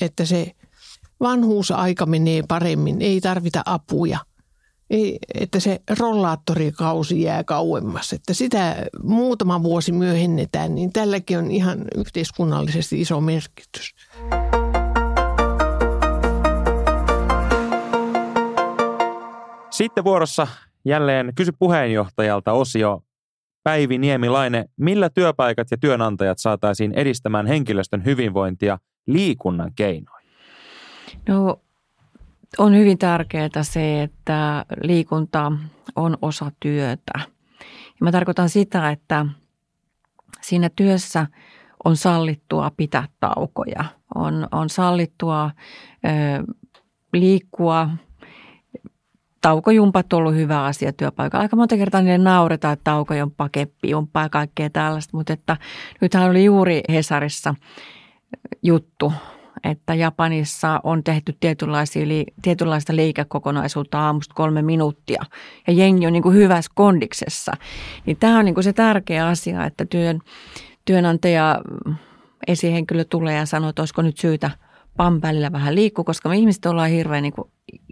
että 0.00 0.24
se 0.24 0.52
vanhuusaika 1.20 2.06
menee 2.06 2.42
paremmin, 2.48 3.02
ei 3.02 3.20
tarvita 3.20 3.62
apuja– 3.66 4.18
ei, 4.90 5.18
että 5.34 5.60
se 5.60 5.80
rollaattorikausi 5.98 7.22
jää 7.22 7.44
kauemmas, 7.44 8.12
että 8.12 8.34
sitä 8.34 8.76
muutama 9.02 9.62
vuosi 9.62 9.92
myöhennetään, 9.92 10.74
niin 10.74 10.92
tälläkin 10.92 11.38
on 11.38 11.50
ihan 11.50 11.84
yhteiskunnallisesti 11.96 13.00
iso 13.00 13.20
merkitys. 13.20 13.94
Sitten 19.74 20.04
vuorossa 20.04 20.46
jälleen 20.84 21.32
kysy 21.34 21.52
puheenjohtajalta 21.58 22.52
osio 22.52 23.02
Päivi 23.62 23.98
Niemilainen, 23.98 24.68
millä 24.76 25.10
työpaikat 25.10 25.70
ja 25.70 25.76
työnantajat 25.76 26.38
saataisiin 26.38 26.92
edistämään 26.92 27.46
henkilöstön 27.46 28.04
hyvinvointia 28.04 28.78
liikunnan 29.06 29.72
keinoin? 29.76 30.26
No 31.28 31.60
on 32.58 32.76
hyvin 32.76 32.98
tärkeää 32.98 33.62
se, 33.62 34.02
että 34.02 34.64
liikunta 34.82 35.52
on 35.96 36.18
osa 36.22 36.50
työtä. 36.60 37.12
Ja 37.86 38.00
mä 38.00 38.12
tarkoitan 38.12 38.48
sitä, 38.48 38.90
että 38.90 39.26
siinä 40.40 40.70
työssä 40.76 41.26
on 41.84 41.96
sallittua 41.96 42.70
pitää 42.76 43.08
taukoja. 43.20 43.84
On, 44.14 44.48
on 44.52 44.70
sallittua 44.70 45.50
ö, 46.04 46.52
liikkua. 47.12 47.90
Taukojumpat 49.44 50.12
on 50.12 50.18
ollut 50.18 50.34
hyvä 50.34 50.64
asia 50.64 50.92
työpaikalla. 50.92 51.42
Aika 51.42 51.56
monta 51.56 51.76
kertaa 51.76 52.00
niille 52.00 52.18
nauretaan, 52.18 52.72
että 52.72 52.84
taukojumpa, 52.84 53.48
keppijumpa 53.48 54.20
ja 54.20 54.28
kaikkea 54.28 54.70
tällaista. 54.70 55.16
Mutta 55.16 55.32
että 55.32 55.56
nythän 56.00 56.30
oli 56.30 56.44
juuri 56.44 56.80
Hesarissa 56.88 57.54
juttu 58.62 59.12
että 59.64 59.94
Japanissa 59.94 60.80
on 60.82 61.04
tehty 61.04 61.36
tietynlaisia, 61.40 62.06
tietynlaista 62.42 62.96
liikekokonaisuutta 62.96 64.00
aamusta 64.00 64.34
kolme 64.34 64.62
minuuttia 64.62 65.22
ja 65.66 65.72
jengi 65.72 66.06
on 66.06 66.12
niin 66.12 66.22
kuin 66.22 66.36
hyvässä 66.36 66.72
kondiksessa. 66.74 67.52
Niin 68.06 68.16
tämä 68.16 68.38
on 68.38 68.44
niin 68.44 68.54
kuin 68.54 68.64
se 68.64 68.72
tärkeä 68.72 69.26
asia, 69.26 69.64
että 69.64 69.84
työn, 69.84 70.20
työnantaja 70.84 71.60
esihenkilö 72.46 73.04
tulee 73.04 73.36
ja 73.36 73.46
sanoo, 73.46 73.70
että 73.70 73.82
olisiko 73.82 74.02
nyt 74.02 74.18
syytä 74.18 74.50
pan 74.96 75.22
välillä 75.22 75.52
vähän 75.52 75.74
liikkua, 75.74 76.04
koska 76.04 76.28
me 76.28 76.36
ihmiset 76.36 76.66
ollaan 76.66 76.90
hirveän 76.90 77.22
niin 77.22 77.32
kuin 77.32 77.50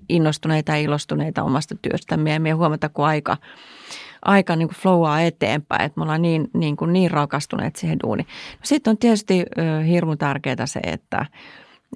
innostuneita 0.09 0.73
ja 0.73 0.79
ilostuneita 0.79 1.43
omasta 1.43 1.75
työstämme 1.83 2.33
ja 2.33 2.41
me 2.41 2.51
huomata, 2.51 2.89
kun 2.89 3.07
aika, 3.07 3.37
aika 4.23 4.57
niin 4.57 4.69
kuin 4.69 4.77
flowaa 4.77 5.21
eteenpäin, 5.21 5.83
että 5.83 6.01
me 6.01 6.03
ollaan 6.03 6.23
niin, 6.23 6.49
niin, 6.55 6.77
kuin 6.77 6.93
niin 6.93 7.11
rakastuneet 7.11 7.77
siihen 7.77 7.99
duuniin. 8.03 8.27
No 8.53 8.61
sitten 8.63 8.91
on 8.91 8.99
tietysti 8.99 9.45
hirmu 9.87 10.17
tärkeää 10.17 10.67
se, 10.67 10.81
että 10.83 11.27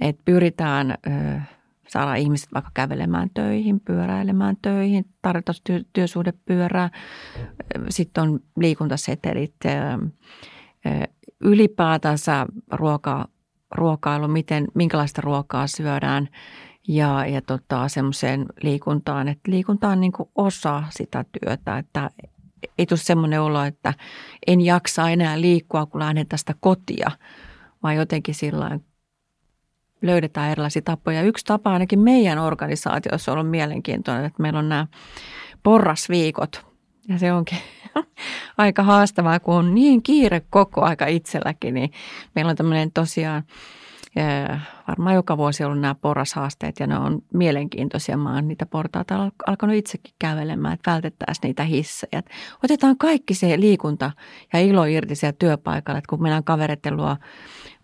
että 0.01 0.23
pyritään 0.25 0.91
ö, 0.91 1.41
saada 1.89 2.15
ihmiset 2.15 2.49
vaikka 2.55 2.71
kävelemään 2.75 3.31
töihin, 3.35 3.81
pyöräilemään 3.81 4.57
töihin, 4.63 5.05
tarjota 5.23 5.53
työ, 5.65 5.81
työsuhdepyörää. 5.93 6.91
Sitten 7.89 8.23
on 8.23 8.41
liikuntasetelit, 8.57 9.55
ö, 9.65 9.71
ylipäätänsä 11.41 12.47
ruoka, 12.73 13.29
ruokailu, 13.75 14.29
miten, 14.29 14.67
minkälaista 14.75 15.21
ruokaa 15.21 15.67
syödään 15.67 16.29
ja, 16.89 17.27
ja 17.27 17.43
tota, 17.43 17.89
semmoiseen 17.89 18.47
liikuntaan, 18.63 19.29
että 19.29 19.51
liikunta 19.51 19.89
on 19.89 20.01
niin 20.01 20.13
kuin 20.13 20.29
osa 20.35 20.83
sitä 20.91 21.25
työtä, 21.33 21.79
että 21.79 22.11
ei 22.79 22.87
tule 22.87 22.99
semmoinen 22.99 23.41
olo, 23.41 23.63
että 23.63 23.95
en 24.47 24.61
jaksa 24.61 25.11
enää 25.11 25.41
liikkua, 25.41 25.87
kun 25.87 26.01
lähden 26.01 26.27
tästä 26.27 26.55
kotia, 26.61 27.11
vaan 27.83 27.97
jotenkin 27.97 28.35
sillä 28.35 28.79
löydetään 30.03 30.51
erilaisia 30.51 30.83
tapoja. 30.83 31.23
Yksi 31.23 31.45
tapa 31.45 31.73
ainakin 31.73 32.01
meidän 32.01 32.39
organisaatiossa 32.39 33.33
on 33.33 33.39
ollut 33.39 33.51
mielenkiintoinen, 33.51 34.25
että 34.25 34.43
meillä 34.43 34.59
on 34.59 34.69
nämä 34.69 34.87
porrasviikot. 35.63 36.67
Ja 37.09 37.19
se 37.19 37.33
onkin 37.33 37.59
aika 38.59 38.83
haastavaa, 38.83 39.41
kun 39.41 39.55
on 39.55 39.75
niin 39.75 40.03
kiire 40.03 40.43
koko 40.51 40.83
aika 40.83 41.07
itselläkin, 41.07 41.75
niin 41.75 41.91
meillä 42.35 42.51
on 42.51 42.57
tämmöinen 42.57 42.93
tosiaan 42.93 43.43
varmaan 44.89 45.15
joka 45.15 45.37
vuosi 45.37 45.65
ollut 45.65 45.81
nämä 45.81 45.95
porrashaasteet 45.95 46.81
ja 46.81 46.87
ne 46.87 46.99
on 46.99 47.23
mielenkiintoisia. 47.35 48.17
Mä 48.17 48.35
oon 48.35 48.49
niitä 48.49 48.67
portaita 48.67 49.31
alkanut 49.47 49.77
itsekin 49.77 50.15
kävelemään, 50.19 50.75
että 50.75 50.91
vältettäisiin 50.91 51.43
niitä 51.43 51.65
hissejä. 51.65 52.23
Otetaan 52.65 52.99
kaikki 52.99 53.35
se 53.35 53.61
liikunta 53.61 54.11
ja 54.53 54.61
ilo 54.61 54.85
irti 54.85 55.15
siellä 55.15 55.37
työpaikalla, 55.39 55.99
että 55.99 56.09
kun 56.09 56.23
mennään 56.23 56.45
kavereiden 56.45 56.97
luo 56.97 57.17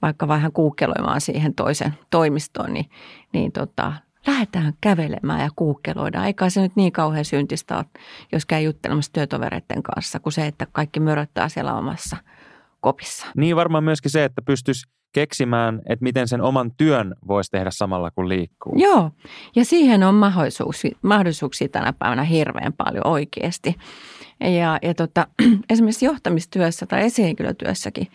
vaikka 0.03 0.29
vähän 0.29 0.53
kuukkeloimaan 0.53 1.21
siihen 1.21 1.55
toisen 1.55 1.95
toimistoon, 2.11 2.73
niin, 2.73 2.91
niin 3.33 3.53
tota, 3.53 3.93
lähdetään 4.27 4.73
kävelemään 4.81 5.41
ja 5.41 5.49
kuukkeloidaan. 5.57 6.27
Eikä 6.27 6.51
se 6.51 6.61
nyt 6.61 6.77
niin 6.77 6.93
kauhean 6.93 7.25
syntistä 7.25 7.77
ole, 7.77 7.85
jos 8.33 8.47
käy 8.47 8.63
juttelemassa 8.63 9.13
työtovereiden 9.13 9.83
kanssa, 9.83 10.21
kuin 10.21 10.33
se, 10.33 10.47
että 10.47 10.67
kaikki 10.73 11.01
möröttää 11.01 11.49
siellä 11.49 11.75
omassa 11.75 12.17
kopissa. 12.81 13.27
Niin 13.37 13.57
varmaan 13.57 13.85
myöskin 13.85 14.11
se, 14.11 14.25
että 14.25 14.43
pystyisi 14.43 14.87
keksimään, 15.13 15.81
että 15.87 16.03
miten 16.03 16.29
sen 16.29 16.41
oman 16.41 16.73
työn 16.77 17.15
voisi 17.29 17.51
tehdä 17.51 17.71
samalla 17.71 18.11
kuin 18.11 18.29
liikkuu. 18.29 18.73
Joo, 18.77 19.11
ja 19.57 19.65
siihen 19.65 20.03
on 20.03 20.15
mahdollisuuksia, 20.15 20.97
mahdollisuuksia 21.03 21.69
tänä 21.69 21.93
päivänä 21.93 22.25
hirveän 22.25 22.73
paljon 22.73 23.07
oikeasti. 23.07 23.77
Ja, 24.41 24.79
ja 24.83 24.95
tota, 24.95 25.27
esimerkiksi 25.71 26.05
johtamistyössä 26.05 26.87
tai 26.87 27.05
esihenkilötyössäkin 27.05 28.09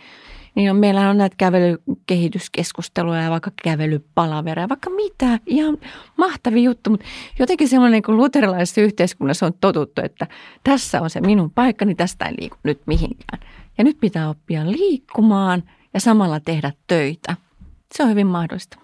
niin 0.58 0.72
on, 0.72 0.78
meillä 0.78 1.10
on 1.10 1.18
näitä 1.18 1.36
kävelykehityskeskusteluja 1.38 3.22
ja 3.22 3.30
vaikka 3.30 3.52
kävelypalavereja, 3.64 4.70
vaikka 4.70 4.90
mitä. 4.90 5.40
Ihan 5.46 5.78
mahtavia 6.18 6.64
juttu, 6.64 6.90
mutta 6.90 7.06
jotenkin 7.40 7.68
semmoinen 7.68 7.92
niin 7.92 8.04
kuin 8.04 8.18
luterilaisessa 8.18 8.82
yhteiskunnassa 8.82 9.46
on 9.46 9.54
totuttu, 9.62 10.02
että 10.02 10.28
tässä 10.64 11.02
on 11.02 11.10
se 11.10 11.22
minun 11.22 11.52
paikkani, 11.52 11.96
tästä 11.96 12.26
ei 12.26 12.34
liiku 12.40 12.58
nyt 12.64 12.82
mihinkään. 12.86 13.40
Ja 13.78 13.84
nyt 13.84 13.98
pitää 14.00 14.30
oppia 14.30 14.72
liikkumaan 14.72 15.64
ja 15.98 16.02
samalla 16.02 16.40
tehdä 16.40 16.74
töitä. 16.88 17.36
Se 17.94 18.04
on 18.04 18.10
hyvin 18.10 18.28
mahdollista. 18.28 18.78